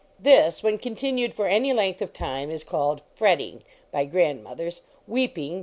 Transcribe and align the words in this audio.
This, 0.19 0.63
when 0.63 0.79
continued 0.79 1.35
for 1.35 1.45
any 1.45 1.73
length 1.73 2.01
of 2.01 2.11
time, 2.11 2.49
is 2.49 2.63
called 2.63 3.03
"fretting," 3.13 3.61
by 3.91 4.05
grandmothers;" 4.05 4.81
weeping." 5.15 5.59